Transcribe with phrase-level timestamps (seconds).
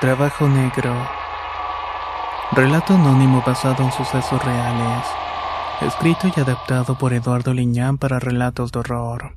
[0.00, 0.94] Trabajo negro.
[2.52, 5.04] Relato anónimo basado en sucesos reales.
[5.80, 9.36] Escrito y adaptado por Eduardo Liñán para relatos de horror.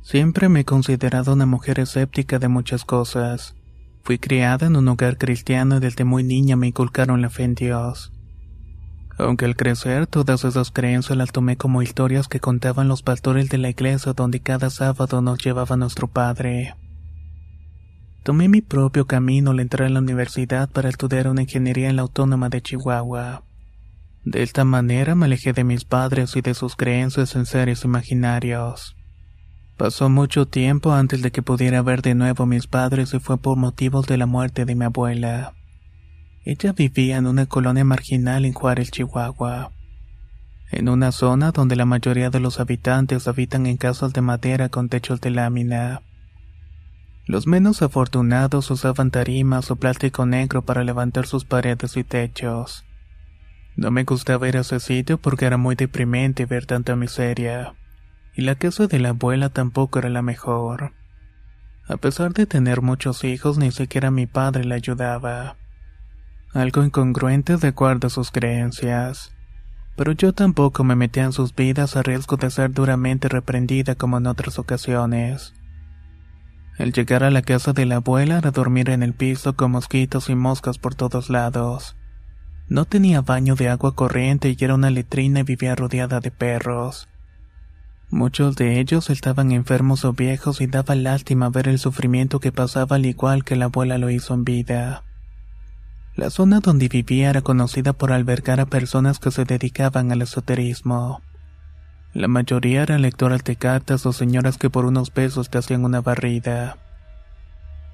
[0.00, 3.54] Siempre me he considerado una mujer escéptica de muchas cosas.
[4.02, 7.54] Fui criada en un hogar cristiano y desde muy niña me inculcaron la fe en
[7.54, 8.14] Dios.
[9.18, 13.58] Aunque al crecer todas esas creencias las tomé como historias que contaban los pastores de
[13.58, 16.76] la iglesia donde cada sábado nos llevaba nuestro padre.
[18.22, 22.02] Tomé mi propio camino al entrar en la universidad para estudiar una ingeniería en la
[22.02, 23.44] Autónoma de Chihuahua.
[24.24, 28.94] De esta manera me alejé de mis padres y de sus creencias en seres imaginarios.
[29.78, 33.38] Pasó mucho tiempo antes de que pudiera ver de nuevo a mis padres y fue
[33.38, 35.54] por motivos de la muerte de mi abuela.
[36.44, 39.72] Ella vivía en una colonia marginal en Juárez, Chihuahua.
[40.70, 44.90] En una zona donde la mayoría de los habitantes habitan en casas de madera con
[44.90, 46.02] techos de lámina.
[47.30, 52.84] Los menos afortunados usaban tarimas o plástico negro para levantar sus paredes y techos.
[53.76, 57.76] No me gustaba ir a ese sitio porque era muy deprimente ver tanta miseria.
[58.34, 60.92] Y la casa de la abuela tampoco era la mejor.
[61.86, 65.56] A pesar de tener muchos hijos, ni siquiera mi padre la ayudaba.
[66.52, 69.32] Algo incongruente de acuerdo a sus creencias.
[69.94, 74.18] Pero yo tampoco me metía en sus vidas a riesgo de ser duramente reprendida como
[74.18, 75.54] en otras ocasiones.
[76.80, 80.30] El llegar a la casa de la abuela era dormir en el piso con mosquitos
[80.30, 81.94] y moscas por todos lados.
[82.68, 87.10] No tenía baño de agua corriente y era una letrina y vivía rodeada de perros.
[88.08, 92.96] Muchos de ellos estaban enfermos o viejos y daba lástima ver el sufrimiento que pasaba
[92.96, 95.04] al igual que la abuela lo hizo en vida.
[96.16, 101.20] La zona donde vivía era conocida por albergar a personas que se dedicaban al esoterismo.
[102.12, 106.00] La mayoría eran lectoras de cartas o señoras que por unos pesos te hacían una
[106.00, 106.76] barrida.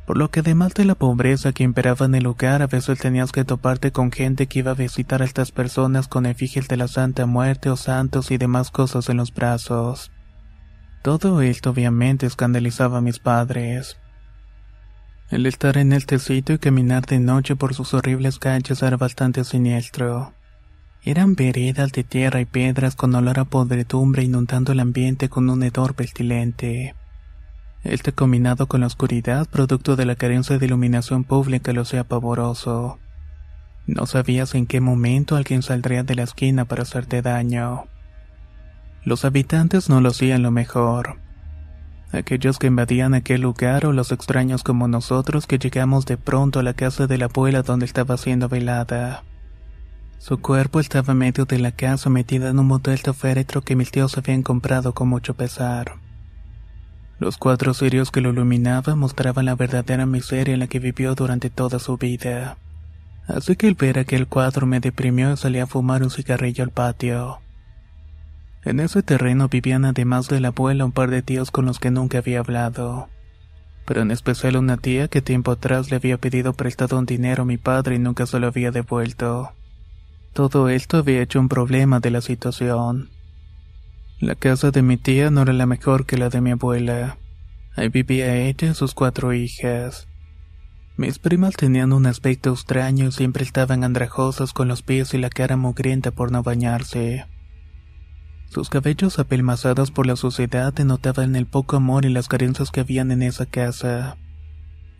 [0.06, 3.32] Por lo que además de la pobreza que imperaba en el lugar, a veces tenías
[3.32, 6.88] que toparte con gente que iba a visitar a estas personas con efigies de la
[6.88, 10.12] Santa Muerte o santos y demás cosas en los brazos.
[11.02, 13.98] Todo esto obviamente escandalizaba a mis padres.
[15.28, 19.42] El estar en este sitio y caminar de noche por sus horribles calles era bastante
[19.42, 20.35] siniestro.
[21.06, 25.62] Eran veredas de tierra y piedras con olor a podredumbre inundando el ambiente con un
[25.62, 26.96] hedor pestilente.
[27.84, 32.98] Este combinado con la oscuridad, producto de la carencia de iluminación pública, lo hacía pavoroso.
[33.86, 37.84] No sabías en qué momento alguien saldría de la esquina para hacerte daño.
[39.04, 41.20] Los habitantes no lo hacían lo mejor.
[42.10, 46.64] Aquellos que invadían aquel lugar o los extraños como nosotros que llegamos de pronto a
[46.64, 49.22] la casa de la abuela donde estaba siendo velada.
[50.18, 53.90] Su cuerpo estaba en medio de la casa metida en un modelo féretro que mis
[53.90, 55.96] tíos habían comprado con mucho pesar.
[57.18, 61.48] Los cuatro cirios que lo iluminaban mostraban la verdadera miseria en la que vivió durante
[61.48, 62.58] toda su vida.
[63.26, 66.70] Así que al ver aquel cuadro me deprimió y salí a fumar un cigarrillo al
[66.70, 67.40] patio.
[68.64, 71.90] En ese terreno vivían además de la abuela un par de tíos con los que
[71.90, 73.08] nunca había hablado.
[73.86, 77.46] Pero en especial una tía que tiempo atrás le había pedido prestado un dinero a
[77.46, 79.52] mi padre y nunca se lo había devuelto.
[80.36, 83.08] Todo esto había hecho un problema de la situación.
[84.20, 87.16] La casa de mi tía no era la mejor que la de mi abuela.
[87.74, 90.08] Ahí vivía ella y sus cuatro hijas.
[90.98, 95.30] Mis primas tenían un aspecto extraño y siempre estaban andrajosas con los pies y la
[95.30, 97.24] cara mugrienta por no bañarse.
[98.50, 103.10] Sus cabellos apelmazados por la suciedad denotaban el poco amor y las carencias que habían
[103.10, 104.18] en esa casa.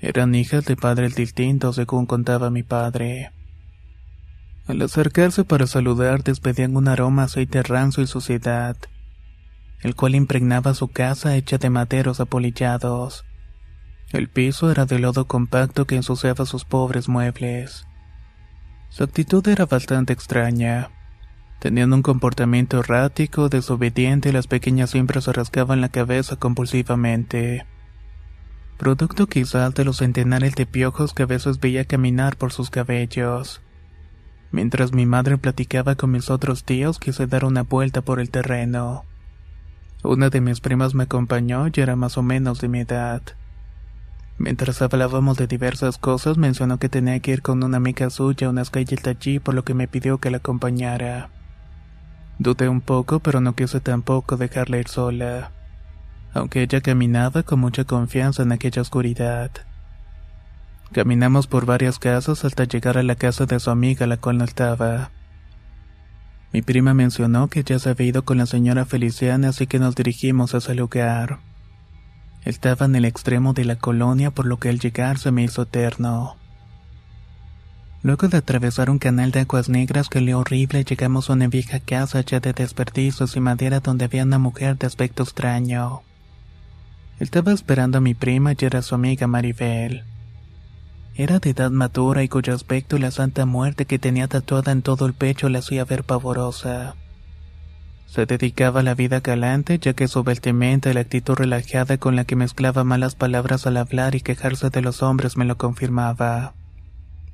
[0.00, 3.32] Eran hijas de padres distintos, según contaba mi padre.
[4.66, 8.76] Al acercarse para saludar despedían un aroma a aceite rancio y suciedad,
[9.80, 13.24] el cual impregnaba su casa hecha de maderos apolillados.
[14.12, 17.86] El piso era de lodo compacto que ensuciaba sus pobres muebles.
[18.88, 20.90] Su actitud era bastante extraña.
[21.60, 27.66] Tenían un comportamiento errático, desobediente las pequeñas siempre se rascaban la cabeza compulsivamente.
[28.78, 33.62] Producto quizás de los centenares de piojos que a veces veía caminar por sus cabellos.
[34.56, 39.04] Mientras mi madre platicaba con mis otros tíos, quise dar una vuelta por el terreno.
[40.02, 43.20] Una de mis primas me acompañó y era más o menos de mi edad.
[44.38, 48.50] Mientras hablábamos de diversas cosas, mencionó que tenía que ir con una amiga suya a
[48.50, 51.28] unas calles de allí, por lo que me pidió que la acompañara.
[52.38, 55.50] Dudé un poco, pero no quise tampoco dejarla ir sola,
[56.32, 59.50] aunque ella caminaba con mucha confianza en aquella oscuridad.
[60.92, 64.44] Caminamos por varias casas hasta llegar a la casa de su amiga, la cual no
[64.44, 65.10] estaba.
[66.52, 69.94] Mi prima mencionó que ya se había ido con la señora Feliciana, así que nos
[69.94, 71.40] dirigimos a ese lugar.
[72.44, 75.62] Estaba en el extremo de la colonia, por lo que al llegar se me hizo
[75.62, 76.36] eterno.
[78.02, 81.80] Luego de atravesar un canal de aguas negras que olía horrible, llegamos a una vieja
[81.80, 86.02] casa ya de desperdicios y madera donde había una mujer de aspecto extraño.
[87.18, 90.04] Estaba esperando a mi prima y era su amiga Maribel.
[91.18, 95.06] Era de edad madura y cuyo aspecto la santa muerte que tenía tatuada en todo
[95.06, 96.94] el pecho la hacía ver pavorosa.
[98.04, 102.16] Se dedicaba a la vida galante ya que su vestimenta y la actitud relajada con
[102.16, 106.54] la que mezclaba malas palabras al hablar y quejarse de los hombres me lo confirmaba.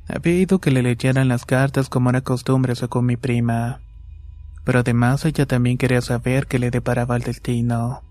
[0.09, 3.81] Había ido que le leyeran las cartas como era costumbre con mi prima.
[4.65, 8.03] Pero además ella también quería saber qué le deparaba el destino.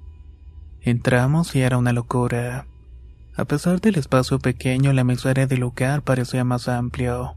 [0.82, 2.68] Entramos y era una locura.
[3.36, 7.36] A pesar del espacio pequeño, la miseria del lugar parecía más amplio.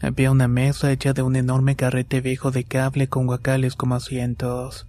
[0.00, 4.88] Había una mesa hecha de un enorme carrete viejo de cable con guacales como asientos.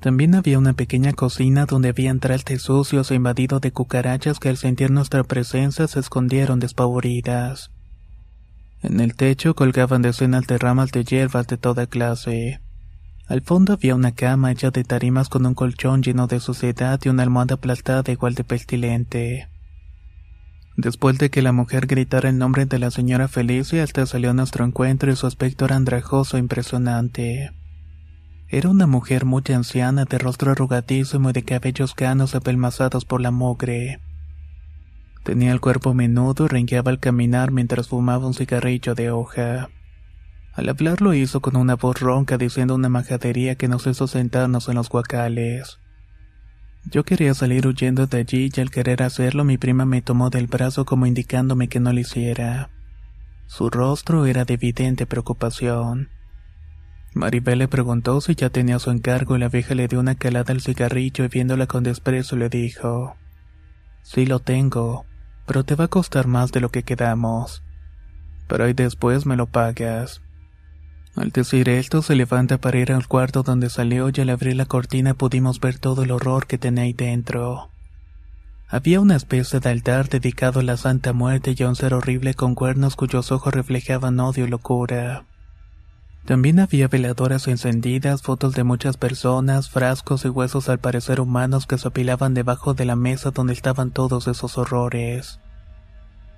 [0.00, 4.58] También había una pequeña cocina donde habían trastes sucios e invadido de cucarachas que al
[4.58, 7.70] sentir nuestra presencia se escondieron despavoridas.
[8.82, 12.60] En el techo colgaban decenas de ramas de hierbas de toda clase.
[13.28, 17.08] Al fondo había una cama hecha de tarimas con un colchón lleno de suciedad y
[17.08, 19.48] una almohada aplastada igual de pestilente.
[20.76, 24.34] Después de que la mujer gritara el nombre de la señora Felicia, hasta salió a
[24.34, 27.50] nuestro encuentro y su aspecto era andrajoso e impresionante.
[28.48, 33.32] Era una mujer muy anciana, de rostro arrugadísimo y de cabellos canos apelmazados por la
[33.32, 34.00] mugre.
[35.24, 39.68] Tenía el cuerpo menudo y rengueaba al caminar mientras fumaba un cigarrillo de hoja.
[40.56, 44.70] Al hablar lo hizo con una voz ronca diciendo una majadería que nos hizo sentarnos
[44.70, 45.78] en los guacales.
[46.86, 50.46] Yo quería salir huyendo de allí y al querer hacerlo mi prima me tomó del
[50.46, 52.70] brazo como indicándome que no lo hiciera.
[53.46, 56.08] Su rostro era de evidente preocupación.
[57.12, 60.52] Maribel le preguntó si ya tenía su encargo y la vieja le dio una calada
[60.52, 63.16] al cigarrillo y viéndola con desprecio le dijo,
[64.02, 65.04] Sí lo tengo,
[65.46, 67.62] pero te va a costar más de lo que quedamos.
[68.48, 70.22] Pero ahí después me lo pagas.
[71.16, 74.66] Al decir esto se levanta para ir al cuarto donde salió y al abrir la
[74.66, 77.70] cortina pudimos ver todo el horror que tenía ahí dentro.
[78.68, 82.34] Había una especie de altar dedicado a la Santa Muerte y a un ser horrible
[82.34, 85.24] con cuernos cuyos ojos reflejaban odio y locura.
[86.26, 91.78] También había veladoras encendidas, fotos de muchas personas, frascos y huesos al parecer humanos que
[91.78, 95.38] se apilaban debajo de la mesa donde estaban todos esos horrores.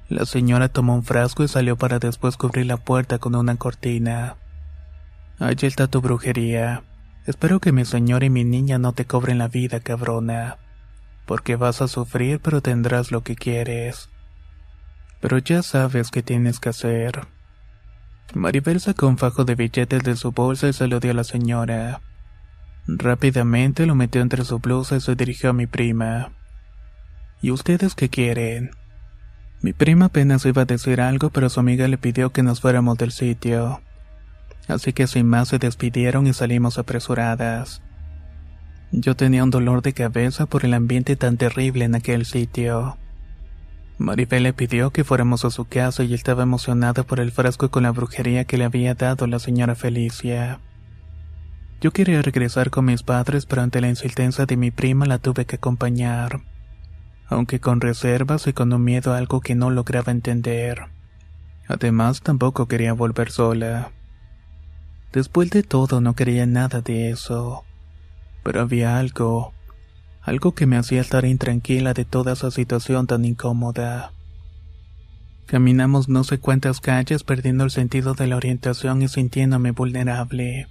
[0.08, 4.36] La señora tomó un frasco y salió para después cubrir la puerta con una cortina.
[5.38, 6.82] Allí está tu brujería.
[7.26, 10.58] Espero que mi señora y mi niña no te cobren la vida, cabrona.
[11.26, 14.08] Porque vas a sufrir, pero tendrás lo que quieres.
[15.20, 17.28] Pero ya sabes qué tienes que hacer.
[18.34, 21.24] Maribel sacó un fajo de billetes de su bolsa y se lo dio a la
[21.24, 22.00] señora.
[22.86, 26.32] Rápidamente lo metió entre su blusa y se dirigió a mi prima.
[27.40, 28.70] ¿Y ustedes qué quieren?
[29.60, 32.98] Mi prima apenas iba a decir algo, pero su amiga le pidió que nos fuéramos
[32.98, 33.82] del sitio.
[34.68, 37.82] Así que sin más se despidieron y salimos apresuradas.
[38.92, 42.96] Yo tenía un dolor de cabeza por el ambiente tan terrible en aquel sitio.
[43.98, 47.82] Maribel le pidió que fuéramos a su casa y estaba emocionada por el frasco con
[47.82, 50.60] la brujería que le había dado la señora Felicia.
[51.80, 55.46] Yo quería regresar con mis padres, pero ante la insistencia de mi prima la tuve
[55.46, 56.40] que acompañar,
[57.28, 60.86] aunque con reservas y con un miedo a algo que no lograba entender.
[61.66, 63.90] Además, tampoco quería volver sola.
[65.12, 67.64] Después de todo, no quería nada de eso.
[68.42, 69.52] Pero había algo,
[70.22, 74.12] algo que me hacía estar intranquila de toda esa situación tan incómoda.
[75.46, 80.68] Caminamos no sé cuántas calles perdiendo el sentido de la orientación y sintiéndome vulnerable.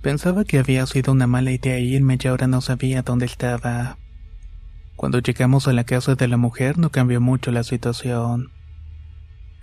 [0.00, 3.98] Pensaba que había sido una mala idea irme y ahora no sabía dónde estaba.
[4.94, 8.52] Cuando llegamos a la casa de la mujer no cambió mucho la situación.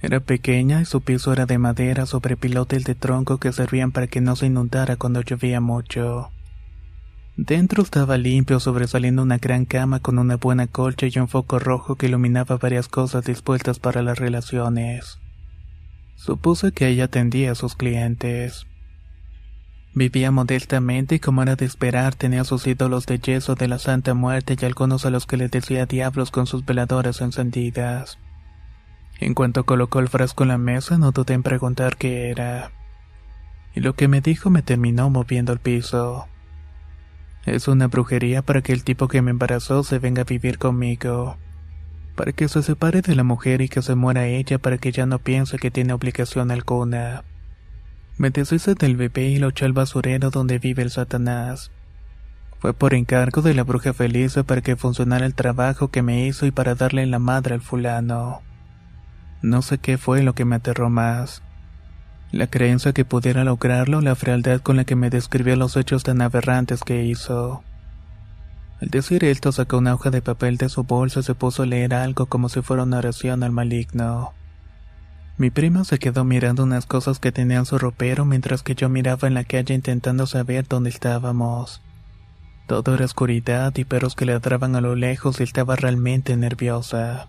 [0.04, 4.08] Era pequeña y su piso era de madera sobre pilotes de tronco que servían para
[4.08, 6.30] que no se inundara cuando llovía mucho.
[7.38, 11.96] Dentro estaba limpio, sobresaliendo una gran cama con una buena colcha y un foco rojo
[11.96, 15.20] que iluminaba varias cosas dispuestas para las relaciones.
[16.18, 18.68] Supuse que ella atendía a sus clientes.
[19.96, 24.14] Vivía modestamente y como era de esperar tenía sus ídolos de yeso de la Santa
[24.14, 28.18] Muerte y algunos a los que les decía diablos con sus veladoras encendidas.
[29.24, 32.72] En cuanto colocó el frasco en la mesa, no dudé en preguntar qué era.
[33.74, 36.28] Y lo que me dijo me terminó moviendo el piso.
[37.46, 41.38] Es una brujería para que el tipo que me embarazó se venga a vivir conmigo.
[42.18, 45.06] Para que se separe de la mujer y que se muera ella para que ya
[45.06, 47.24] no piense que tiene obligación alguna.
[48.18, 51.72] Me deshice del bebé y lo eché al basurero donde vive el Satanás.
[52.60, 56.46] Fue por encargo de la bruja feliz para que funcionara el trabajo que me hizo
[56.46, 58.42] y para darle la madre al fulano.
[59.44, 61.42] No sé qué fue lo que me aterró más.
[62.32, 66.22] La creencia que pudiera lograrlo, la frialdad con la que me describió los hechos tan
[66.22, 67.62] aberrantes que hizo.
[68.82, 71.66] Al decir esto, sacó una hoja de papel de su bolsa y se puso a
[71.66, 74.34] leer algo como si fuera una oración al maligno.
[75.38, 78.88] Mi prima se quedó mirando unas cosas que tenía en su ropero mientras que yo
[78.88, 81.82] miraba en la calle intentando saber dónde estábamos.
[82.66, 87.28] Todo era oscuridad y perros que ladraban a lo lejos y estaba realmente nerviosa.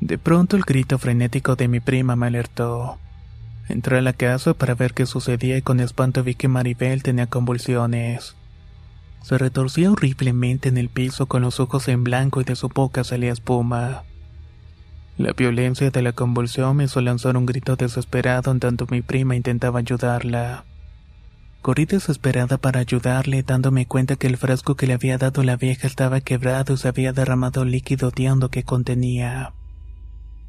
[0.00, 2.98] De pronto el grito frenético de mi prima me alertó.
[3.68, 7.26] Entré a la casa para ver qué sucedía y con espanto vi que Maribel tenía
[7.26, 8.34] convulsiones.
[9.22, 13.04] Se retorcía horriblemente en el piso con los ojos en blanco y de su boca
[13.04, 14.04] salía espuma.
[15.18, 19.34] La violencia de la convulsión me hizo lanzar un grito desesperado en tanto mi prima
[19.34, 20.64] intentaba ayudarla.
[21.60, 25.88] Corrí desesperada para ayudarle, dándome cuenta que el frasco que le había dado la vieja
[25.88, 29.52] estaba quebrado y se había derramado líquido odiando que contenía.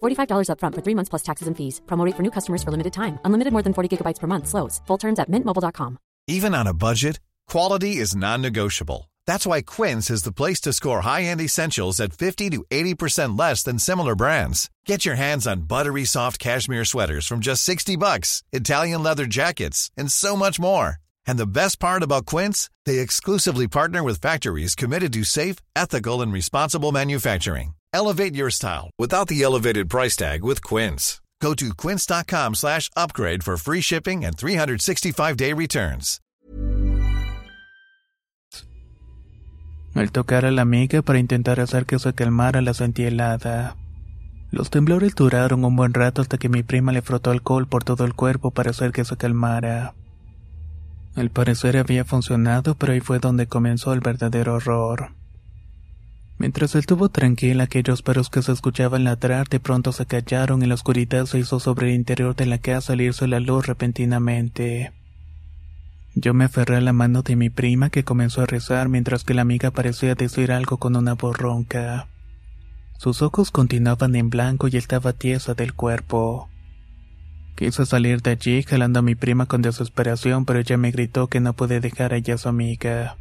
[0.00, 1.80] $45 upfront for three months plus taxes and fees.
[1.86, 3.18] Promote for new customers for limited time.
[3.24, 4.46] Unlimited more than 40 gigabytes per month.
[4.46, 4.80] Slows.
[4.86, 5.98] Full terms at mintmobile.com.
[6.28, 9.10] Even on a budget, quality is non-negotiable.
[9.26, 13.62] That's why Quince is the place to score high-end essentials at 50 to 80% less
[13.62, 14.70] than similar brands.
[14.86, 19.90] Get your hands on buttery soft cashmere sweaters from just 60 bucks, Italian leather jackets,
[19.96, 20.96] and so much more.
[21.26, 26.22] And the best part about Quince, they exclusively partner with factories committed to safe, ethical,
[26.22, 27.74] and responsible manufacturing.
[27.92, 31.20] Elevate your style without the elevated price tag with Quince.
[31.40, 36.20] Go to quince.com slash upgrade for free shipping and 365-day returns.
[39.94, 43.76] Al tocar a la amiga para intentar hacer que se calmara la sentí helada.
[44.52, 48.04] Los temblores duraron un buen rato hasta que mi prima le frotó alcohol por todo
[48.04, 49.94] el cuerpo para hacer que se calmara.
[51.16, 55.19] Al parecer había funcionado, pero ahí fue donde comenzó el verdadero horror.
[56.40, 60.72] Mientras estuvo tranquila, aquellos perros que se escuchaban ladrar de pronto se callaron y la
[60.72, 64.90] oscuridad se hizo sobre el interior de la casa al irse la luz repentinamente.
[66.14, 69.34] Yo me aferré a la mano de mi prima que comenzó a rezar mientras que
[69.34, 72.08] la amiga parecía decir algo con una voz ronca.
[72.96, 76.48] Sus ojos continuaban en blanco y estaba tiesa del cuerpo.
[77.54, 81.40] Quise salir de allí jalando a mi prima con desesperación, pero ella me gritó que
[81.40, 83.18] no puede dejar allá a su amiga.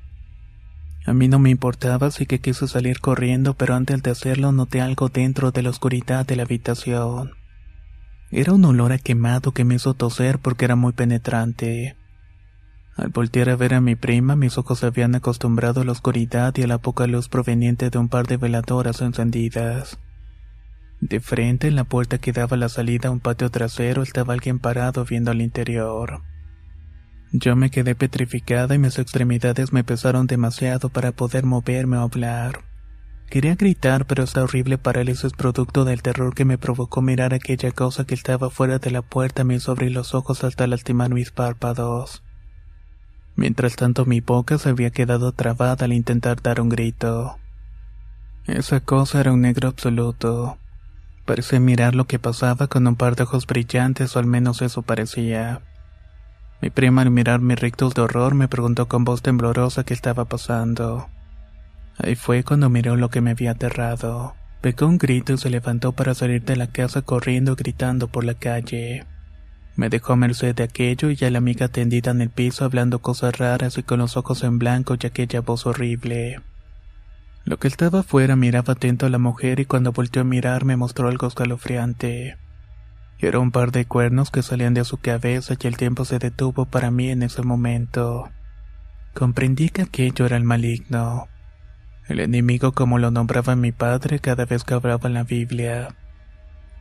[1.05, 4.81] A mí no me importaba, así que quise salir corriendo, pero antes de hacerlo noté
[4.81, 7.31] algo dentro de la oscuridad de la habitación.
[8.31, 11.95] Era un olor a quemado que me hizo toser porque era muy penetrante.
[12.95, 16.53] Al voltear a ver a mi prima, mis ojos se habían acostumbrado a la oscuridad
[16.57, 19.97] y a la poca luz proveniente de un par de veladoras encendidas.
[20.99, 24.59] De frente, en la puerta que daba la salida a un patio trasero, estaba alguien
[24.59, 26.21] parado viendo al interior.
[27.31, 32.61] Yo me quedé petrificada y mis extremidades me pesaron demasiado para poder moverme o hablar.
[33.29, 38.05] Quería gritar, pero esta horrible parálisis producto del terror que me provocó mirar aquella cosa
[38.05, 42.23] que estaba fuera de la puerta me hizo los ojos hasta lastimar mis párpados.
[43.35, 47.37] Mientras tanto mi boca se había quedado trabada al intentar dar un grito.
[48.47, 50.57] Esa cosa era un negro absoluto.
[51.25, 54.81] Parecía mirar lo que pasaba con un par de ojos brillantes, o al menos eso
[54.81, 55.61] parecía.
[56.61, 60.25] Mi prima al mirar mis rictos de horror me preguntó con voz temblorosa qué estaba
[60.25, 61.09] pasando.
[61.97, 64.35] Ahí fue cuando miró lo que me había aterrado.
[64.61, 68.33] Pegó un grito y se levantó para salir de la casa corriendo gritando por la
[68.33, 69.05] calle.
[69.77, 72.99] Me dejó a merced de aquello y ya la amiga tendida en el piso hablando
[72.99, 76.41] cosas raras y con los ojos en blanco y aquella voz horrible.
[77.45, 80.75] Lo que estaba afuera miraba atento a la mujer y cuando volteó a mirar me
[80.75, 82.37] mostró algo escalofriante.
[83.21, 86.65] Era un par de cuernos que salían de su cabeza y el tiempo se detuvo
[86.65, 88.29] para mí en ese momento.
[89.13, 91.27] Comprendí que aquello era el maligno.
[92.07, 95.95] El enemigo como lo nombraba mi padre cada vez que hablaba en la Biblia.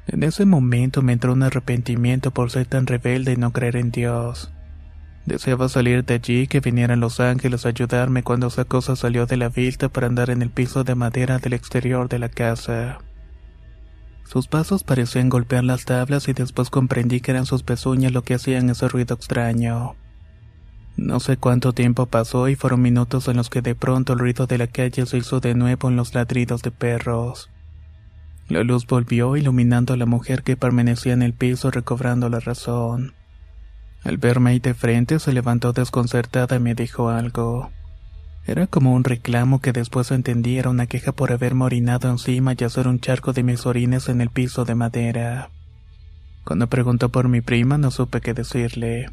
[0.06, 3.90] En ese momento me entró un arrepentimiento por ser tan rebelde y no creer en
[3.90, 4.52] Dios.
[5.26, 9.36] Deseaba salir de allí que vinieran los ángeles a ayudarme cuando esa cosa salió de
[9.36, 13.00] la vista para andar en el piso de madera del exterior de la casa.
[14.28, 18.34] Sus pasos parecían golpear las tablas y después comprendí que eran sus pezuñas lo que
[18.34, 19.96] hacían ese ruido extraño.
[20.98, 24.46] No sé cuánto tiempo pasó y fueron minutos en los que de pronto el ruido
[24.46, 27.48] de la calle se hizo de nuevo en los ladridos de perros.
[28.48, 33.14] La luz volvió iluminando a la mujer que permanecía en el piso recobrando la razón.
[34.04, 37.70] Al verme ahí de frente se levantó desconcertada y me dijo algo.
[38.48, 42.64] Era como un reclamo que después entendí era una queja por haberme orinado encima y
[42.64, 45.50] hacer un charco de mis orines en el piso de madera.
[46.44, 49.10] Cuando preguntó por mi prima no supe qué decirle.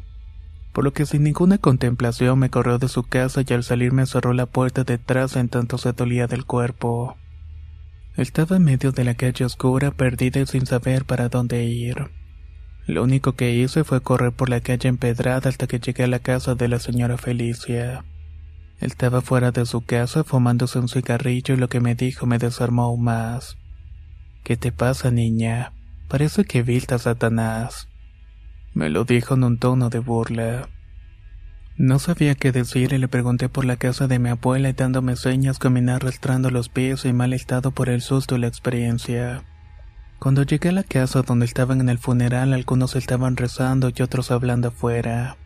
[0.72, 4.06] Por lo que sin ninguna contemplación me corrió de su casa y al salir me
[4.06, 7.18] cerró la puerta detrás en tanto se dolía del cuerpo.
[8.16, 12.08] Estaba en medio de la calle oscura, perdida y sin saber para dónde ir.
[12.86, 16.20] Lo único que hice fue correr por la calle empedrada hasta que llegué a la
[16.20, 18.02] casa de la señora Felicia.
[18.80, 22.82] Estaba fuera de su casa fumándose un cigarrillo y lo que me dijo me desarmó
[22.82, 23.56] aún más.
[24.44, 25.72] ¿Qué te pasa, niña?
[26.08, 27.88] Parece que viste a Satanás.
[28.74, 30.68] Me lo dijo en un tono de burla.
[31.78, 35.16] No sabía qué decir y le pregunté por la casa de mi abuela y dándome
[35.16, 39.44] señas caminé arrastrando los pies y mal estado por el susto y la experiencia.
[40.18, 44.30] Cuando llegué a la casa donde estaban en el funeral, algunos estaban rezando y otros
[44.30, 45.36] hablando afuera.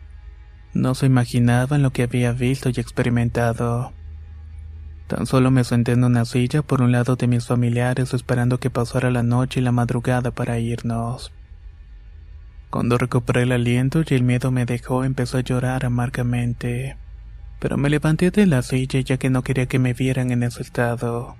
[0.73, 3.91] No se imaginaban lo que había visto y experimentado.
[5.07, 8.69] Tan solo me senté en una silla por un lado de mis familiares esperando que
[8.69, 11.33] pasara la noche y la madrugada para irnos.
[12.69, 16.95] Cuando recuperé el aliento y el miedo me dejó, empezó a llorar amargamente.
[17.59, 20.61] Pero me levanté de la silla ya que no quería que me vieran en ese
[20.61, 21.35] estado.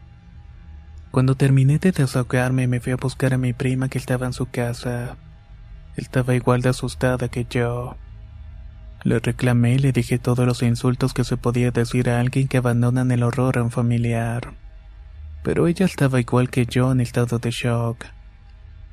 [1.11, 4.47] Cuando terminé de desahogarme me fui a buscar a mi prima que estaba en su
[4.47, 5.15] casa.
[5.95, 7.95] Estaba igual de asustada que yo.
[9.03, 12.57] Le reclamé y le dije todos los insultos que se podía decir a alguien que
[12.57, 14.53] abandonan el horror a un familiar.
[15.43, 18.05] Pero ella estaba igual que yo en estado de shock.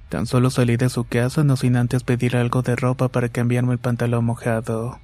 [0.09, 3.75] Tan solo salí de su casa no sin antes pedir algo de ropa para cambiarme
[3.75, 4.99] el pantalón mojado.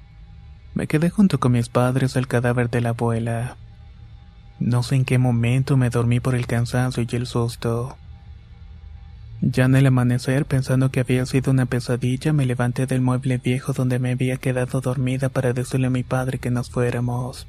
[0.73, 3.57] Me quedé junto con mis padres el cadáver de la abuela.
[4.59, 7.95] No sé en qué momento me dormí por el cansancio y el susto.
[9.41, 13.73] Ya en el amanecer, pensando que había sido una pesadilla, me levanté del mueble viejo
[13.73, 17.47] donde me había quedado dormida para decirle a mi padre que nos fuéramos.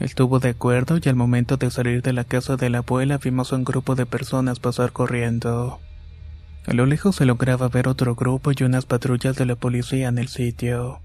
[0.00, 3.52] Estuvo de acuerdo y al momento de salir de la casa de la abuela vimos
[3.52, 5.80] a un grupo de personas pasar corriendo.
[6.66, 10.18] A lo lejos se lograba ver otro grupo y unas patrullas de la policía en
[10.18, 11.00] el sitio.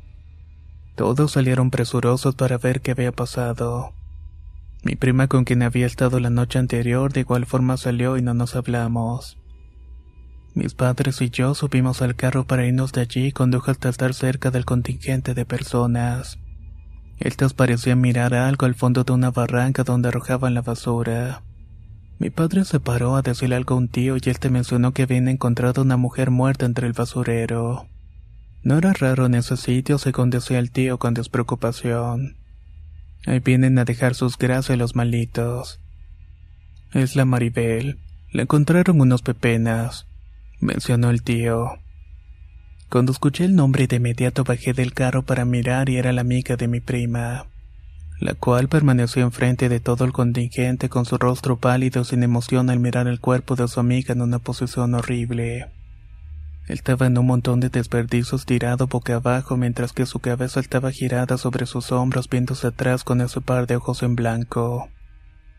[0.96, 3.94] Todos salieron presurosos para ver qué había pasado.
[4.84, 8.34] Mi prima con quien había estado la noche anterior de igual forma salió y no
[8.34, 9.38] nos hablamos.
[10.54, 14.14] Mis padres y yo subimos al carro para irnos de allí y condujo hasta estar
[14.14, 16.40] cerca del contingente de personas.
[17.20, 21.44] Estas parecían mirar algo al fondo de una barranca donde arrojaban la basura.
[22.20, 25.04] Mi padre se paró a decirle algo a un tío y él te mencionó que
[25.04, 27.88] habían encontrado una mujer muerta entre el basurero.
[28.64, 32.38] No era raro en ese sitio, según decía el tío con despreocupación.
[33.26, 35.80] Ahí vienen a dejar sus grasas los malitos.
[36.92, 38.00] Es la Maribel.
[38.32, 40.08] La encontraron unos pepenas,
[40.62, 41.80] mencionó el tío.
[42.90, 46.56] Cuando escuché el nombre de inmediato bajé del carro para mirar y era la amiga
[46.56, 47.46] de mi prima
[48.22, 52.80] la cual permaneció enfrente de todo el contingente con su rostro pálido sin emoción al
[52.80, 55.72] mirar el cuerpo de su amiga en una posición horrible.
[56.68, 61.40] Estaba en un montón de desperdicios tirado boca abajo mientras que su cabeza estaba girada
[61.40, 64.88] sobre sus hombros viéndose atrás con ese par de ojos en blanco.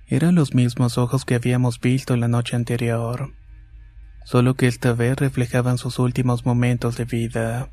[0.06, 3.32] Eran los mismos ojos que habíamos visto la noche anterior,
[4.24, 7.70] solo que esta vez reflejaban sus últimos momentos de vida,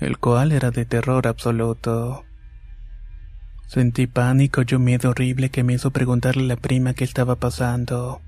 [0.00, 2.24] el cual era de terror absoluto.
[3.66, 7.36] Sentí pánico y un miedo horrible que me hizo preguntarle a la prima qué estaba
[7.36, 8.20] pasando,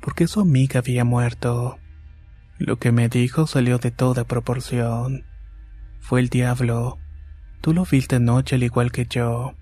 [0.00, 1.78] por qué su amiga había muerto.
[2.58, 5.24] Lo que me dijo salió de toda proporción.
[5.98, 6.98] Fue el diablo.
[7.60, 9.54] Tú lo viste anoche al igual que yo.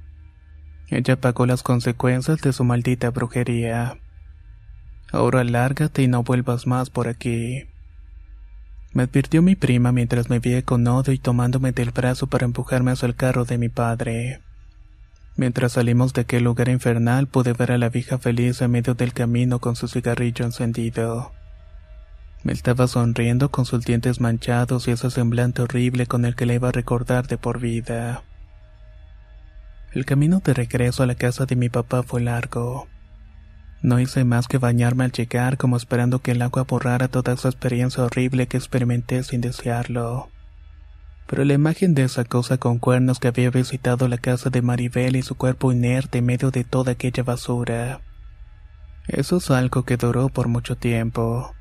[0.89, 3.99] Ella pagó las consecuencias de su maldita brujería.
[5.13, 7.65] Ahora lárgate y no vuelvas más por aquí.
[8.93, 12.91] Me advirtió mi prima mientras me veía con odio y tomándome del brazo para empujarme
[12.91, 14.41] hacia el carro de mi padre.
[15.37, 19.13] Mientras salimos de aquel lugar infernal pude ver a la vieja feliz en medio del
[19.13, 21.33] camino con su cigarrillo encendido.
[22.43, 26.55] Me estaba sonriendo con sus dientes manchados y ese semblante horrible con el que le
[26.55, 28.23] iba a recordar de por vida.
[29.93, 32.89] El camino de regreso a la casa de mi papá fue largo.
[33.83, 37.49] No hice más que bañarme al llegar como esperando que el agua borrara toda esa
[37.49, 40.29] experiencia horrible que experimenté sin desearlo.
[41.27, 45.17] Pero la imagen de esa cosa con cuernos que había visitado la casa de Maribel
[45.17, 48.01] y su cuerpo inerte en medio de toda aquella basura.
[49.07, 51.55] Eso es algo que duró por mucho tiempo.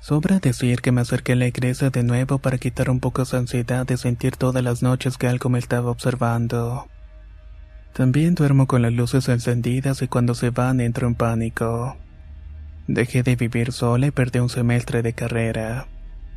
[0.00, 3.38] Sobra decir que me acerqué a la iglesia de nuevo para quitar un poco esa
[3.38, 6.86] ansiedad de sentir todas las noches que algo me estaba observando.
[7.92, 11.96] También duermo con las luces encendidas y cuando se van entro en pánico.
[12.86, 15.88] Dejé de vivir sola y perdí un semestre de carrera.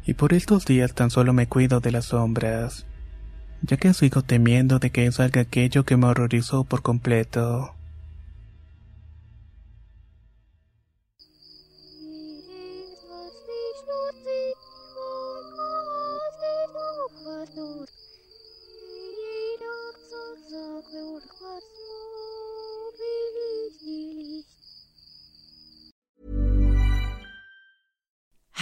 [0.06, 2.86] Y por estos días tan solo me cuido de las sombras,
[3.62, 7.75] ya que sigo temiendo de que salga aquello que me horrorizó por completo.